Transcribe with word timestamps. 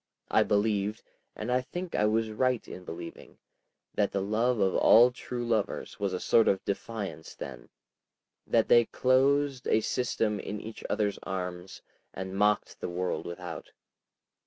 I 0.31 0.41
believed, 0.41 1.03
and 1.35 1.51
I 1.51 1.61
think 1.61 1.93
I 1.93 2.05
was 2.05 2.31
right 2.31 2.67
in 2.67 2.83
believing, 2.85 3.37
that 3.93 4.11
the 4.11 4.21
love 4.23 4.59
of 4.59 4.73
all 4.75 5.11
true 5.11 5.45
lovers 5.47 5.99
was 5.99 6.11
a 6.11 6.19
sort 6.19 6.47
of 6.47 6.65
defiance 6.65 7.35
then, 7.35 7.69
that 8.47 8.67
they 8.67 8.85
closed 8.85 9.67
a 9.67 9.79
system 9.81 10.39
in 10.39 10.59
each 10.59 10.83
other's 10.89 11.19
arms 11.21 11.83
and 12.15 12.35
mocked 12.35 12.79
the 12.79 12.89
world 12.89 13.27
without. 13.27 13.69